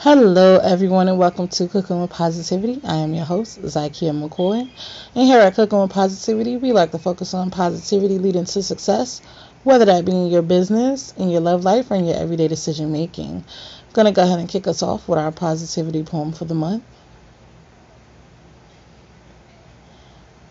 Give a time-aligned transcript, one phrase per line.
[0.00, 2.82] Hello, everyone, and welcome to Cooking with Positivity.
[2.84, 4.68] I am your host, Zykia McCoy.
[5.14, 9.22] And here at Cooking with Positivity, we like to focus on positivity leading to success,
[9.64, 12.92] whether that be in your business, in your love life, or in your everyday decision
[12.92, 13.36] making.
[13.36, 16.54] I'm going to go ahead and kick us off with our positivity poem for the
[16.54, 16.84] month.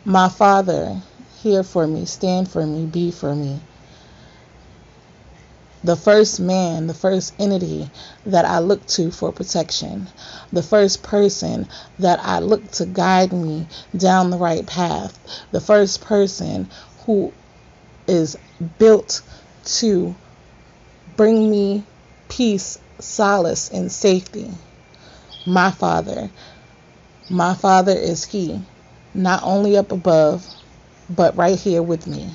[0.06, 1.00] My Father,
[1.44, 3.60] hear for me, stand for me, be for me
[5.86, 7.88] the first man, the first entity
[8.26, 10.08] that I look to for protection,
[10.52, 11.68] the first person
[12.00, 15.16] that I look to guide me down the right path,
[15.52, 16.70] the first person
[17.06, 17.32] who
[18.08, 18.36] is
[18.80, 19.22] built
[19.66, 20.16] to
[21.16, 21.84] bring me
[22.30, 24.50] peace, solace, and safety.
[25.46, 26.32] My Father.
[27.30, 28.60] My Father is He,
[29.14, 30.48] not only up above,
[31.10, 32.32] but right here with me.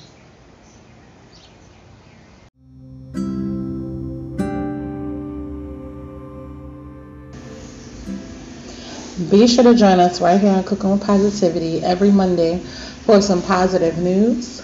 [9.31, 12.59] Be sure to join us right here on Cooking with Positivity every Monday
[13.05, 14.61] for some positive news,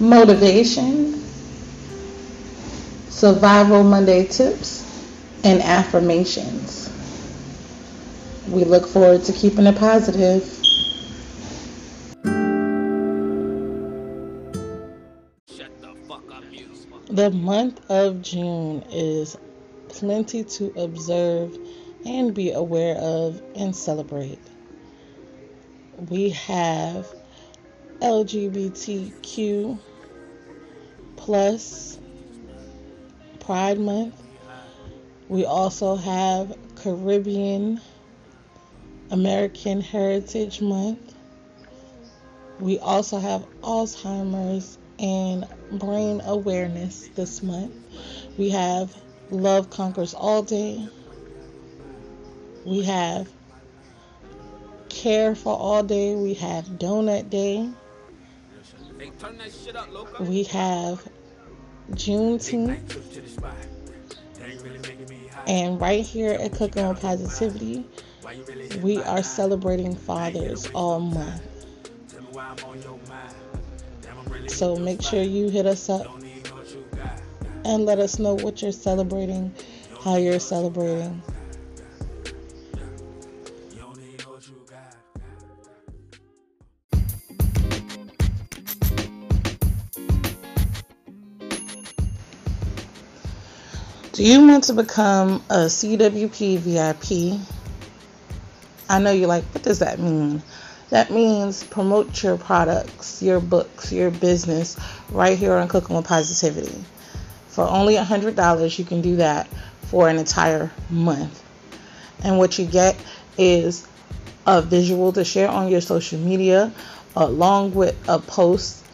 [0.00, 1.22] motivation,
[3.10, 4.82] survival Monday tips,
[5.44, 6.90] and affirmations.
[8.48, 10.50] We look forward to keeping it positive.
[17.10, 19.36] The month of June is
[19.88, 21.58] plenty to observe
[22.06, 24.38] and be aware of and celebrate.
[26.08, 27.06] We have
[28.00, 29.78] LGBTQ
[31.16, 31.98] plus
[33.40, 34.22] Pride Month.
[35.28, 37.80] We also have Caribbean
[39.10, 41.14] American Heritage Month.
[42.60, 47.74] We also have Alzheimer's and brain awareness this month.
[48.38, 48.94] We have
[49.30, 50.88] Love Conquers All Day.
[52.66, 53.28] We have
[54.88, 56.16] Care for All Day.
[56.16, 57.70] We have Donut Day.
[60.18, 61.08] We have
[61.92, 62.82] Juneteenth.
[65.46, 67.84] And right here at Cooking with Positivity,
[68.82, 71.42] we are celebrating fathers all month.
[74.48, 76.20] So make sure you hit us up
[77.64, 79.54] and let us know what you're celebrating,
[80.02, 81.22] how you're celebrating.
[94.26, 97.40] You want to become a CWP VIP?
[98.88, 100.42] I know you're like, what does that mean?
[100.90, 104.76] That means promote your products, your books, your business
[105.10, 106.84] right here on Cooking with Positivity.
[107.50, 109.46] For only $100, you can do that
[109.82, 111.44] for an entire month.
[112.24, 112.96] And what you get
[113.38, 113.86] is
[114.44, 116.72] a visual to share on your social media,
[117.14, 118.84] along with a post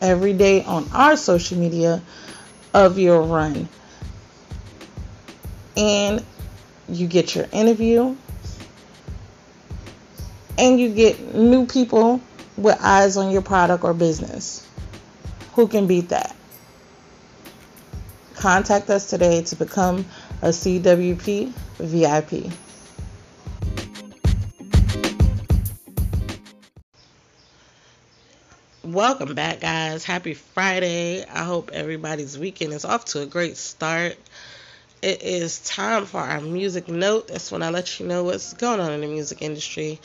[0.00, 2.00] every day on our social media
[2.72, 3.68] of your run
[5.80, 6.22] and
[6.90, 8.14] you get your interview
[10.58, 12.20] and you get new people
[12.58, 14.68] with eyes on your product or business.
[15.54, 16.36] Who can beat that?
[18.34, 20.04] Contact us today to become
[20.42, 21.48] a CWP
[21.78, 22.52] VIP.
[28.82, 30.04] Welcome back, guys.
[30.04, 31.24] Happy Friday.
[31.24, 34.16] I hope everybody's weekend is off to a great start
[35.02, 37.28] it is time for our music note.
[37.28, 39.98] That's when I let you know what's going on in the music industry,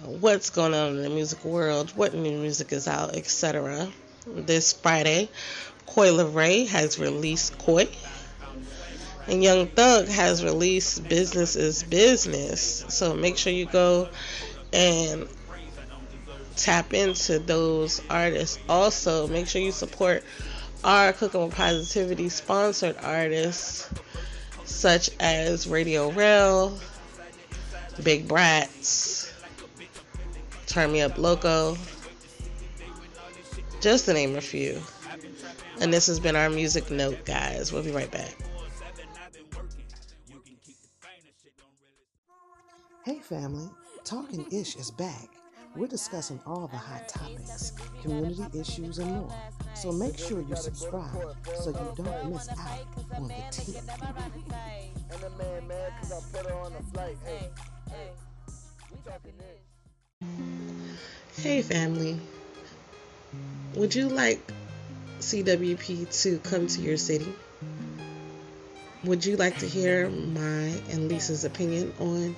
[0.00, 3.88] what's going on in the music world, what new music is out, etc.
[4.26, 5.28] This Friday,
[5.86, 7.88] Coi Leray has released Coi,
[9.26, 12.86] and Young Thug has released Business is Business.
[12.88, 14.08] So make sure you go
[14.72, 15.28] and
[16.56, 18.58] tap into those artists.
[18.68, 20.24] Also, make sure you support
[20.84, 23.90] our Cooking with Positivity sponsored artists
[24.64, 26.78] such as Radio Rail,
[28.02, 29.32] Big Brats,
[30.66, 31.76] Turn Me Up Loco,
[33.80, 34.80] just to name a few.
[35.80, 37.72] And this has been our music note, guys.
[37.72, 38.36] We'll be right back.
[43.04, 43.68] Hey, family.
[44.04, 45.28] Talking Ish is back
[45.78, 47.72] we're discussing all the hot topics,
[48.02, 49.32] community issues, and more.
[49.80, 52.58] So make sure you subscribe so you don't miss out
[53.14, 53.76] on the tea.
[61.36, 62.18] Hey, family.
[63.76, 64.40] Would you like
[65.20, 67.32] CWP to come to your city?
[69.04, 72.34] Would you like to hear my and Lisa's opinion on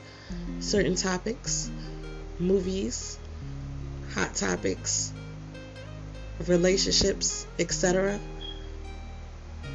[0.60, 1.70] certain topics,
[2.38, 3.18] movies,
[4.12, 5.14] hot topics,
[6.46, 8.18] relationships, etc.?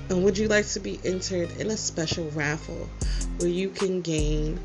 [0.10, 2.90] And would you like to be entered in a special raffle
[3.38, 4.60] where you can gain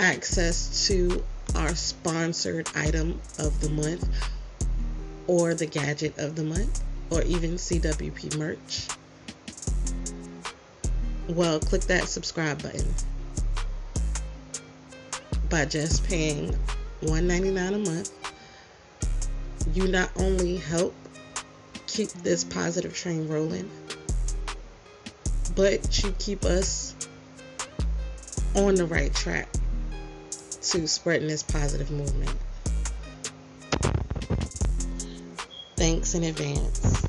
[0.00, 1.22] access to
[1.54, 4.08] our sponsored item of the month
[5.26, 8.88] or the gadget of the month or even CWP merch?
[11.28, 12.86] Well, click that subscribe button
[15.48, 16.54] by just paying
[17.02, 18.23] $1.99 a month.
[19.72, 20.94] You not only help
[21.86, 23.70] keep this positive train rolling,
[25.56, 26.94] but you keep us
[28.54, 29.48] on the right track
[30.62, 32.36] to spreading this positive movement.
[35.76, 37.04] Thanks in advance.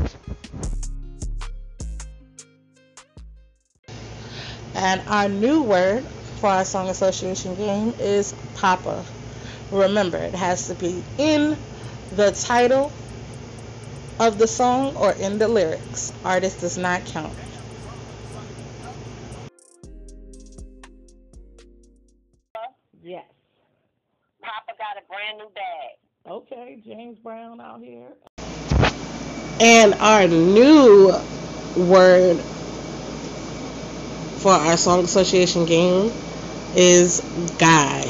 [4.75, 6.03] And our new word
[6.41, 9.03] for our song association game is Papa.
[9.71, 11.57] Remember, it has to be in
[12.11, 12.91] the title
[14.19, 16.13] of the song or in the lyrics.
[16.23, 17.33] Artist does not count.
[23.03, 23.25] Yes.
[24.41, 25.97] Papa got a brand new bag.
[26.27, 28.07] Okay, James Brown out here.
[29.59, 31.13] And our new
[31.77, 32.37] word
[34.37, 36.11] for our song association game
[36.75, 37.21] is
[37.59, 38.05] guy.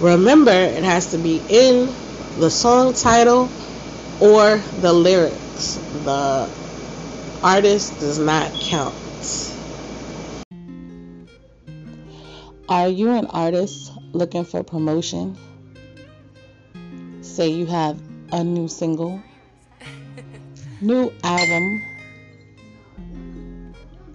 [0.00, 1.92] Remember, it has to be in
[2.40, 3.52] the song title
[4.18, 5.74] or the lyrics.
[5.74, 6.50] The
[7.42, 8.94] artist does not count.
[12.66, 15.36] Are you an artist looking for promotion?
[17.20, 18.00] Say you have
[18.32, 19.22] a new single,
[20.80, 21.82] new album,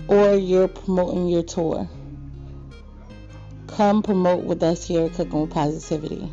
[0.07, 1.87] or you're promoting your tour.
[3.67, 6.31] Come promote with us here at Cooking with Positivity.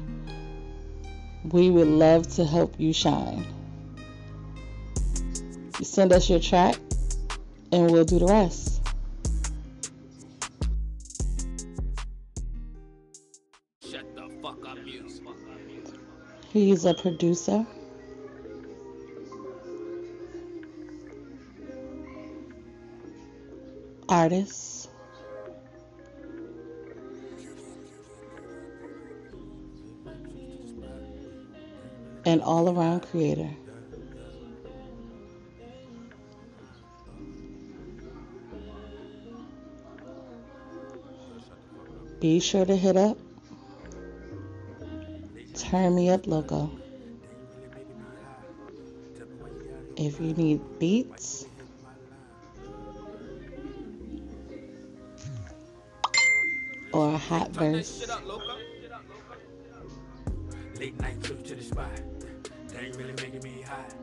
[1.45, 3.45] We would love to help you shine.
[5.79, 6.77] You send us your track
[7.73, 8.81] and we'll do the rest.
[13.91, 15.25] Shut the fuck up, music.
[16.53, 17.67] He's a producer.
[24.09, 24.72] Artist.
[32.33, 33.51] And all around creator.
[42.21, 43.19] Be sure to hit up
[45.55, 46.71] Turn Me Up Loco.
[49.99, 51.45] If you need beats,
[56.95, 58.57] or a hot verse, Shut up, loco.
[60.81, 62.12] Late night trip to the spot.
[62.83, 63.95] That ain't really making me hot.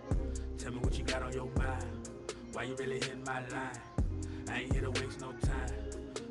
[0.58, 1.84] Tell me what you got on your mind.
[2.54, 3.78] Why you really hitting my line?
[4.50, 5.74] I ain't here to waste no time.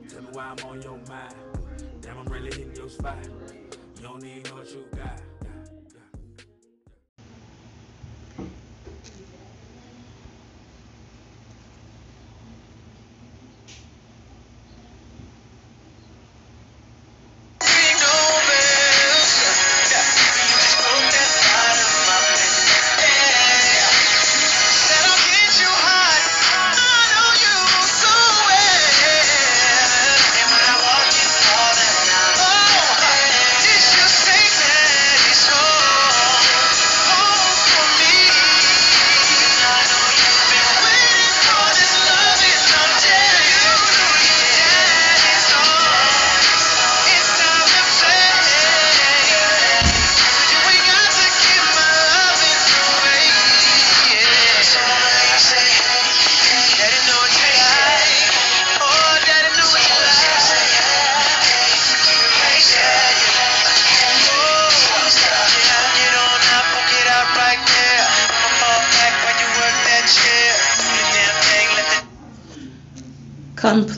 [0.09, 1.35] Tell me why I'm on your mind.
[2.01, 3.19] Damn, I'm really hitting your spot.
[3.97, 5.21] You don't need know what you got.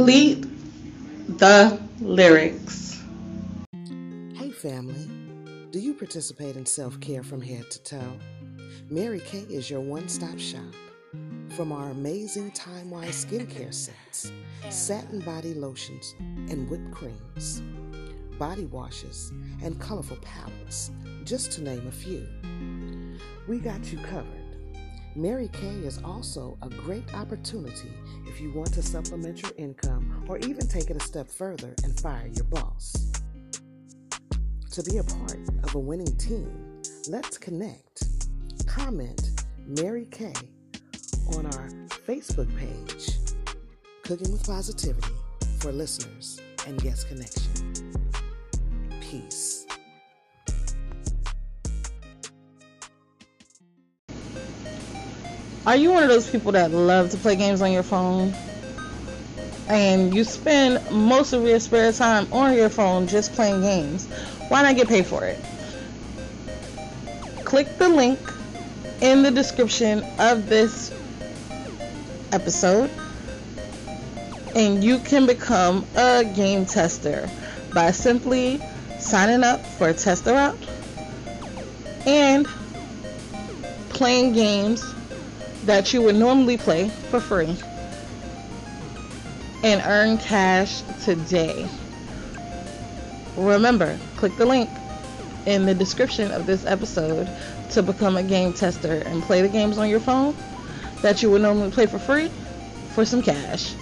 [0.00, 0.46] Complete
[1.36, 3.02] the lyrics.
[4.34, 5.06] Hey, family.
[5.72, 8.18] Do you participate in self care from head to toe?
[8.88, 10.72] Mary Kay is your one stop shop.
[11.50, 14.32] From our amazing time wise skincare sets,
[14.70, 17.60] satin body lotions, and whipped creams,
[18.38, 20.92] body washes, and colorful palettes,
[21.24, 22.26] just to name a few.
[23.46, 24.39] We got you covered.
[25.16, 27.92] Mary Kay is also a great opportunity
[28.26, 31.98] if you want to supplement your income or even take it a step further and
[31.98, 33.10] fire your boss.
[34.70, 38.04] To be a part of a winning team, let's connect.
[38.68, 40.32] Comment Mary Kay
[41.36, 41.68] on our
[42.06, 43.18] Facebook page,
[44.04, 45.12] Cooking with Positivity
[45.58, 47.72] for listeners and guest connection.
[49.00, 49.59] Peace.
[55.70, 58.34] Are you one of those people that love to play games on your phone?
[59.68, 64.08] And you spend most of your spare time on your phone just playing games.
[64.48, 65.38] Why not get paid for it?
[67.44, 68.18] Click the link
[69.00, 70.92] in the description of this
[72.32, 72.90] episode
[74.56, 77.30] and you can become a game tester
[77.72, 78.60] by simply
[78.98, 80.58] signing up for a tester out
[82.06, 82.48] and
[83.90, 84.96] playing games
[85.64, 87.56] that you would normally play for free
[89.62, 91.68] and earn cash today.
[93.36, 94.70] Remember, click the link
[95.46, 97.28] in the description of this episode
[97.70, 100.34] to become a game tester and play the games on your phone
[101.02, 102.30] that you would normally play for free
[102.94, 103.74] for some cash.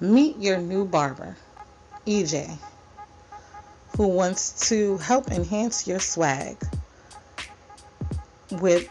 [0.00, 1.36] Meet your new barber,
[2.06, 2.56] EJ,
[3.96, 6.56] who wants to help enhance your swag
[8.50, 8.88] with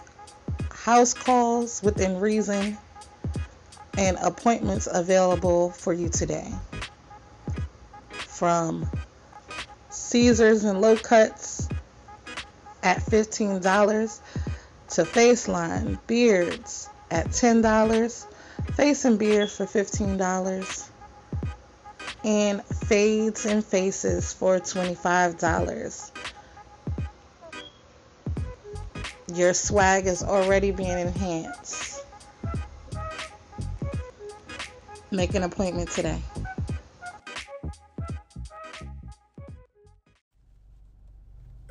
[0.71, 2.77] house calls within reason
[3.97, 6.51] and appointments available for you today.
[8.11, 8.89] From
[9.89, 11.67] Caesars and low cuts
[12.81, 14.19] at $15
[14.89, 18.25] to Faceline beards at $10,
[18.75, 20.88] face and beards for $15
[22.23, 26.11] and fades and faces for $25.
[29.33, 32.03] Your swag is already being enhanced.
[35.11, 36.19] Make an appointment today.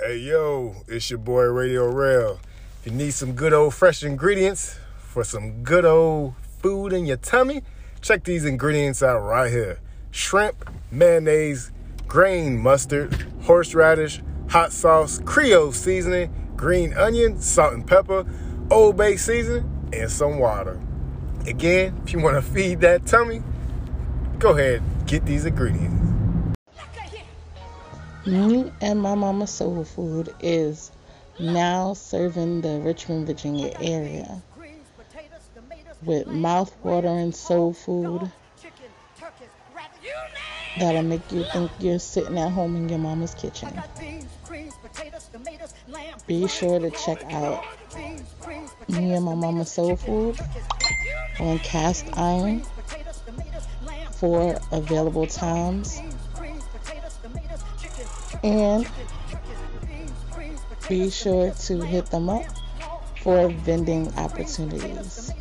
[0.00, 2.40] Hey yo, it's your boy Radio Rail.
[2.81, 7.17] If you need some good old fresh ingredients for some good old food in your
[7.19, 7.62] tummy,
[8.00, 11.71] check these ingredients out right here shrimp, mayonnaise,
[12.07, 18.27] grain mustard, horseradish, hot sauce, Creole seasoning, green onion, salt and pepper,
[18.71, 20.81] Old Bay seasoning, and some water.
[21.47, 23.43] Again, if you want to feed that tummy,
[24.38, 25.95] go ahead, get these ingredients.
[28.27, 30.91] Me and my mama soul food is
[31.41, 34.43] now serving the Richmond, Virginia area
[36.03, 38.31] with mouth-watering soul food
[40.78, 43.70] that'll make you think you're sitting at home in your mama's kitchen.
[46.26, 47.64] Be sure to check out
[48.88, 50.38] me and my mama soul food
[51.40, 52.62] on cast iron
[54.12, 56.00] for available times
[58.42, 58.87] and
[60.88, 62.44] be sure to hit them up
[63.23, 65.32] for vending opportunities.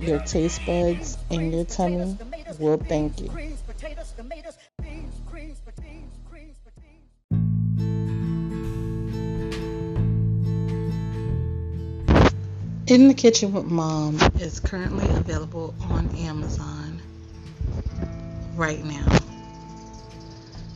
[0.00, 2.16] Your taste buds and your tummy
[2.58, 3.30] will thank you.
[12.86, 17.00] In the Kitchen with Mom is currently available on Amazon
[18.56, 19.20] right now.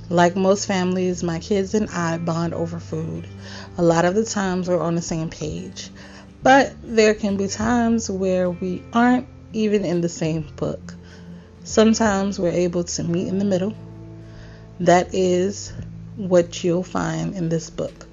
[0.09, 3.29] Like most families, my kids and I bond over food.
[3.77, 5.91] A lot of the times we're on the same page,
[6.43, 10.95] but there can be times where we aren't even in the same book.
[11.65, 13.75] Sometimes we're able to meet in the middle.
[14.81, 15.75] That is
[16.17, 18.07] what you'll find in this book.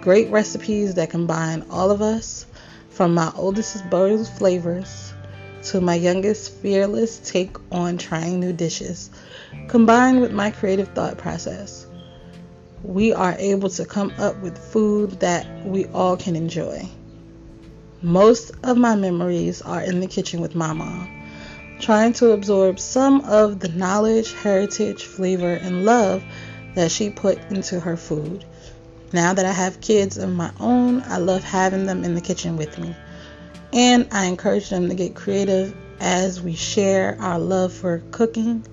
[0.00, 2.46] Great recipes that combine all of us,
[2.90, 5.14] from my oldest's bold flavors
[5.62, 9.10] to my youngest fearless take on trying new dishes,
[9.68, 11.86] combined with my creative thought process.
[12.82, 16.88] We are able to come up with food that we all can enjoy.
[18.02, 21.20] Most of my memories are in the kitchen with my mom
[21.80, 26.22] trying to absorb some of the knowledge, heritage, flavor, and love
[26.74, 28.44] that she put into her food.
[29.12, 32.56] Now that I have kids of my own, I love having them in the kitchen
[32.56, 32.94] with me.
[33.72, 38.64] And I encourage them to get creative as we share our love for cooking,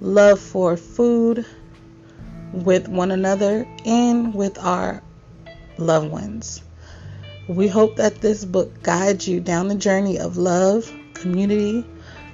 [0.00, 1.46] love for food
[2.52, 5.02] with one another, and with our
[5.78, 6.62] loved ones.
[7.48, 11.84] We hope that this book guides you down the journey of love, community,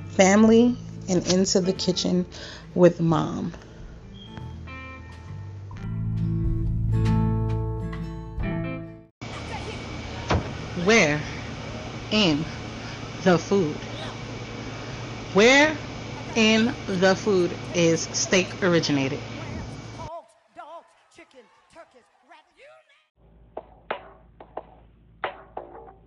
[0.08, 0.76] family,
[1.08, 2.26] and into the kitchen
[2.74, 3.52] with mom.
[10.86, 11.20] Where
[12.12, 12.46] in
[13.24, 13.74] the food?
[15.34, 15.76] Where
[16.36, 19.18] in the food is steak originated?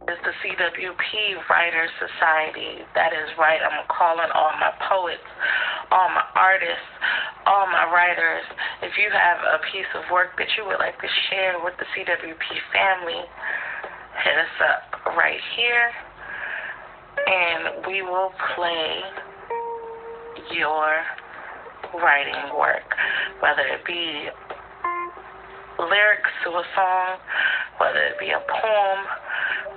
[0.08, 2.82] is the CWP Writers Society.
[2.96, 3.60] That is right.
[3.60, 5.28] I'm calling all my poets,
[5.92, 6.90] all my artists,
[7.46, 8.48] all my writers.
[8.82, 11.86] If you have a piece of work that you would like to share with the
[11.94, 13.22] CWP family,
[14.24, 15.92] hit us up right here
[17.28, 19.02] and we will play
[20.56, 21.04] your
[22.02, 22.84] writing work,
[23.42, 24.30] whether it be
[25.80, 27.18] lyrics to a song,
[27.80, 29.00] whether it be a poem,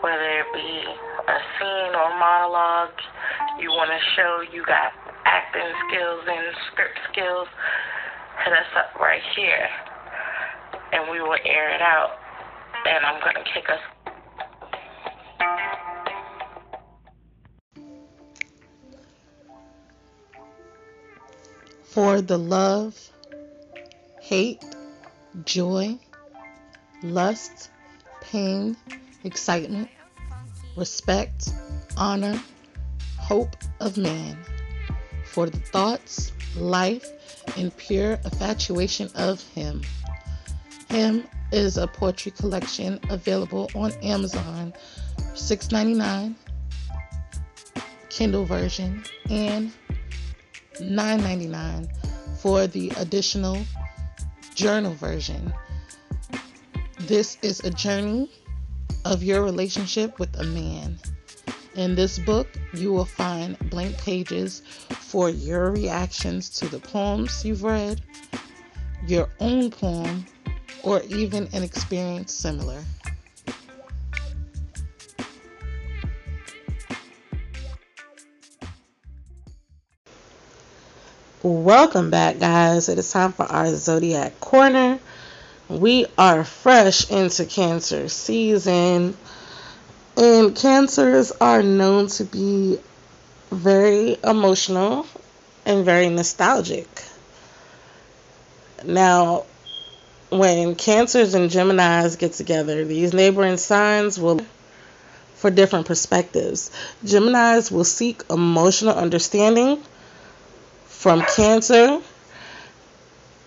[0.00, 0.82] whether it be
[1.28, 2.96] a scene or monologue,
[3.61, 4.92] you want to show you got
[5.25, 7.49] acting skills and script skills,
[8.44, 9.68] hit us up right here
[10.92, 12.18] and we will air it out.
[12.84, 13.91] And I'm going to kick us.
[21.92, 22.99] For the love,
[24.18, 24.64] hate,
[25.44, 25.99] joy,
[27.02, 27.68] lust,
[28.22, 28.78] pain,
[29.25, 29.90] excitement,
[30.75, 31.50] respect,
[31.99, 32.40] honor,
[33.18, 34.38] hope of man,
[35.26, 37.12] for the thoughts, life,
[37.58, 39.82] and pure infatuation of him.
[40.88, 44.72] Him is a poetry collection available on Amazon,
[45.34, 46.37] $6.99
[48.08, 49.72] Kindle version and
[50.76, 51.88] $9.99
[52.38, 53.59] for the additional
[54.55, 55.52] journal version.
[57.00, 58.31] This is a journey
[59.05, 60.99] of your relationship with a man.
[61.75, 67.62] In this book, you will find blank pages for your reactions to the poems you've
[67.62, 68.02] read,
[69.07, 70.26] your own poem,
[70.83, 72.83] or even an experience similar.
[81.44, 82.88] Welcome back, guys.
[82.88, 85.00] It is time for our Zodiac Corner.
[85.68, 89.16] We are fresh into Cancer season,
[90.16, 92.78] and Cancers are known to be
[93.50, 95.05] very emotional
[95.66, 96.87] and very nostalgic.
[98.85, 99.42] Now,
[100.31, 104.42] when Cancers and Geminis get together, these neighboring signs will
[105.35, 106.70] for different perspectives.
[107.05, 109.83] Geminis will seek emotional understanding
[110.92, 112.00] from Cancer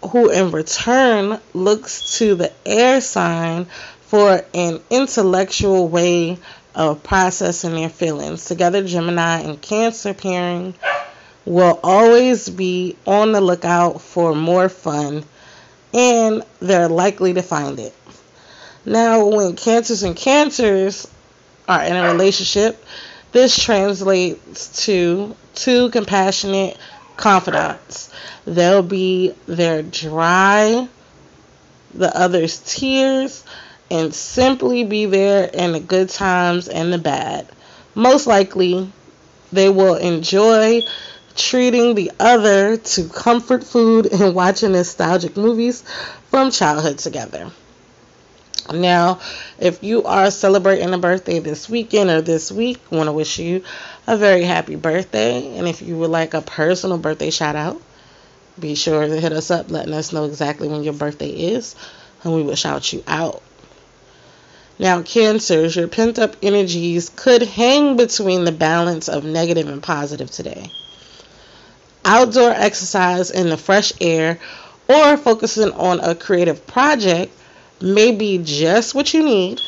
[0.10, 3.66] who in return looks to the air sign
[4.08, 6.38] for an intellectual way
[6.74, 8.46] of processing their feelings.
[8.46, 10.74] Together, Gemini and Cancer pairing
[11.46, 15.24] will always be on the lookout for more fun,
[15.94, 17.96] and they're likely to find it.
[18.86, 21.08] Now, when Cancers and Cancers
[21.68, 22.84] are in a relationship,
[23.32, 26.78] this translates to two compassionate
[27.18, 28.12] confidants.
[28.46, 30.88] They'll be their dry,
[31.94, 33.44] the other's tears,
[33.90, 37.48] and simply be there in the good times and the bad.
[37.94, 38.92] Most likely,
[39.52, 40.82] they will enjoy
[41.36, 45.84] treating the other to comfort food and watching nostalgic movies
[46.30, 47.52] from childhood together.
[48.74, 49.20] Now,
[49.60, 53.38] if you are celebrating a birthday this weekend or this week, I want to wish
[53.38, 53.64] you
[54.08, 55.58] a very happy birthday.
[55.58, 57.82] And if you would like a personal birthday shout out,
[58.60, 61.76] be sure to hit us up letting us know exactly when your birthday is,
[62.24, 63.44] and we will shout you out.
[64.80, 70.32] Now, Cancers, your pent up energies could hang between the balance of negative and positive
[70.32, 70.72] today.
[72.04, 74.40] Outdoor exercise in the fresh air
[74.88, 77.32] or focusing on a creative project
[77.82, 79.62] may be just what you need.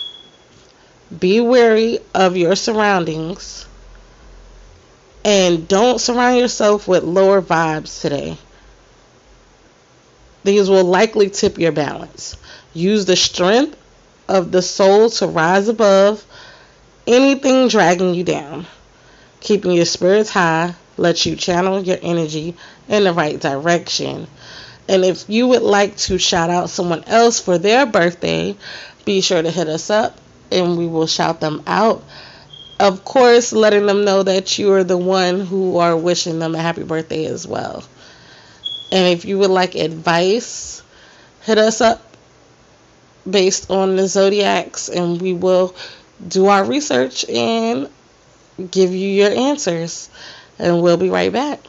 [1.17, 3.67] Be wary of your surroundings
[5.23, 8.37] and don't surround yourself with lower vibes today.
[10.43, 12.37] These will likely tip your balance.
[12.73, 13.77] Use the strength
[14.29, 16.23] of the soul to rise above
[17.05, 18.65] anything dragging you down.
[19.41, 22.55] Keeping your spirits high lets you channel your energy
[22.87, 24.27] in the right direction.
[24.89, 28.55] And if you would like to shout out someone else for their birthday,
[29.05, 30.17] be sure to hit us up
[30.51, 32.03] and we will shout them out.
[32.79, 36.59] Of course, letting them know that you are the one who are wishing them a
[36.61, 37.83] happy birthday as well.
[38.91, 40.81] And if you would like advice,
[41.41, 42.01] hit us up
[43.29, 45.75] based on the zodiacs and we will
[46.25, 47.89] do our research and
[48.71, 50.09] give you your answers.
[50.59, 51.59] And we'll be right back.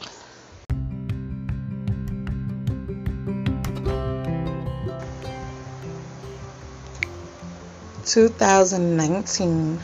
[8.09, 9.79] 2019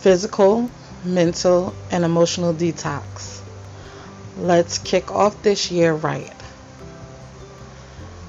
[0.00, 0.70] physical,
[1.02, 3.40] mental, and emotional detox.
[4.36, 6.30] Let's kick off this year right.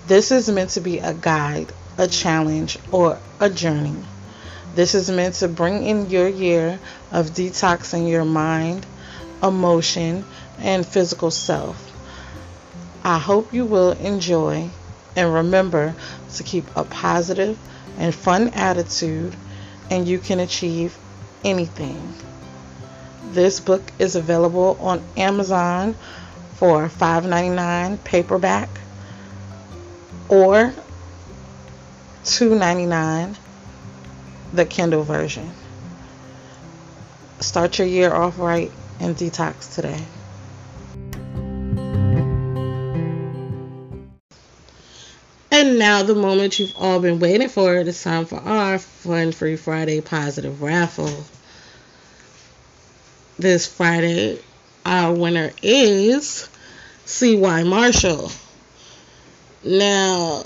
[0.08, 3.97] This is meant to be a guide, a challenge, or a journey.
[4.75, 6.80] This is meant to bring in your year
[7.12, 8.86] of detoxing your mind,
[9.43, 10.23] emotion,
[10.60, 11.91] and physical self.
[13.04, 14.69] I hope you will enjoy
[15.17, 15.93] and remember
[16.36, 17.60] to keep a positive
[17.97, 19.36] and fun attitude,
[19.89, 20.97] and you can achieve
[21.43, 22.13] anything.
[23.31, 25.95] This book is available on Amazon
[26.55, 28.69] for $5.99 paperback
[30.29, 30.73] or
[32.23, 33.36] $2.99
[34.53, 35.51] the Kindle version.
[37.39, 40.01] Start your year off right and detox today.
[45.65, 47.75] And now the moment you've all been waiting for.
[47.75, 51.25] It's time for our Fun Free Friday positive raffle.
[53.39, 54.39] This Friday,
[54.86, 56.47] our winner is
[57.06, 58.30] CY Marshall.
[59.63, 60.45] Now,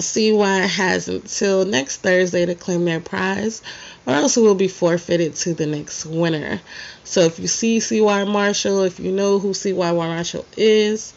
[0.00, 3.62] CY has until next Thursday to claim their prize,
[4.06, 6.60] or else it will be forfeited to the next winner.
[7.04, 11.14] So if you see CY Marshall, if you know who CY Marshall is,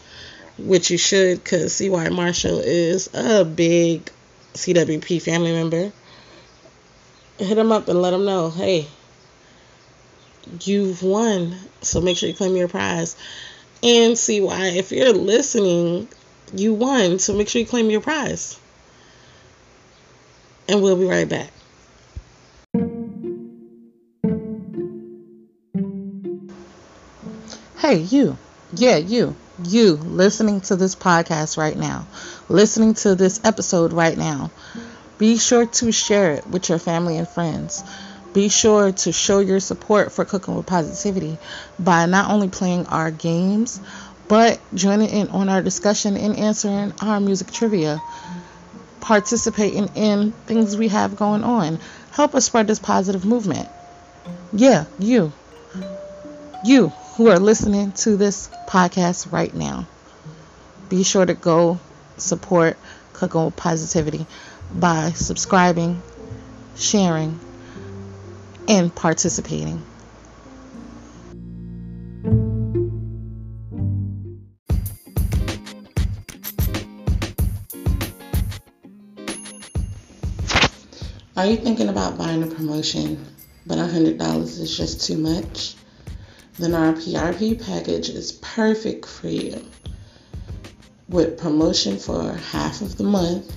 [0.58, 4.10] which you should because CY Marshall is a big
[4.54, 5.92] CWP family member.
[7.38, 8.86] Hit him up and let him know, hey,
[10.62, 11.54] you've won.
[11.82, 13.16] So make sure you claim your prize.
[13.82, 16.08] And CY, if you're listening,
[16.54, 17.18] you won.
[17.18, 18.58] So make sure you claim your prize.
[20.68, 21.50] And we'll be right back.
[27.78, 28.36] Hey, you.
[28.72, 32.06] Yeah, you you listening to this podcast right now,
[32.48, 34.50] listening to this episode right now,
[35.18, 37.82] be sure to share it with your family and friends.
[38.34, 41.38] Be sure to show your support for Cooking with Positivity
[41.78, 43.80] by not only playing our games,
[44.28, 48.02] but joining in on our discussion and answering our music trivia.
[49.00, 51.78] Participating in things we have going on.
[52.10, 53.68] Help us spread this positive movement.
[54.52, 55.32] Yeah, you.
[56.64, 59.86] You who are listening to this podcast right now,
[60.90, 61.80] be sure to go
[62.18, 62.76] support
[63.14, 64.26] Cooking with Positivity
[64.70, 66.02] by subscribing,
[66.76, 67.40] sharing,
[68.68, 69.82] and participating.
[81.34, 83.24] Are you thinking about buying a promotion,
[83.64, 85.76] but $100 is just too much?
[86.58, 89.64] Then our PRP package is perfect for you.
[91.08, 93.56] With promotion for half of the month,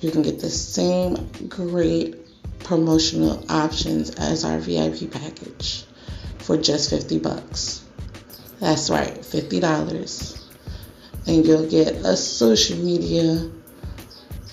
[0.00, 2.16] you can get the same great
[2.60, 5.84] promotional options as our VIP package
[6.38, 7.84] for just 50 bucks.
[8.60, 10.46] That's right, $50.
[11.26, 13.50] And you'll get a social media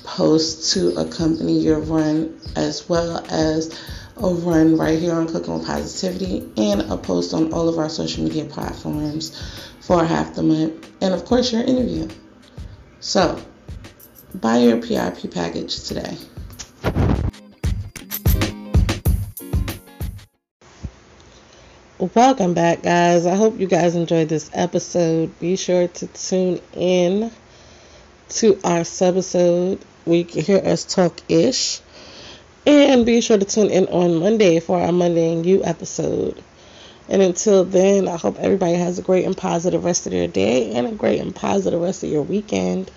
[0.03, 3.77] post to accompany your run as well as
[4.23, 7.89] a run right here on Cooking with Positivity and a post on all of our
[7.89, 9.39] social media platforms
[9.81, 10.89] for half the month.
[11.01, 12.07] And of course, your interview.
[12.99, 13.39] So,
[14.33, 16.17] buy your PRP package today.
[21.99, 23.25] Welcome back, guys.
[23.25, 25.37] I hope you guys enjoyed this episode.
[25.39, 27.31] Be sure to tune in
[28.29, 29.79] to our sub episode.
[30.05, 31.81] We can hear us talk ish
[32.67, 36.43] and be sure to tune in on Monday for our Monday and You episode.
[37.07, 40.73] And until then, I hope everybody has a great and positive rest of their day
[40.73, 42.91] and a great and positive rest of your weekend.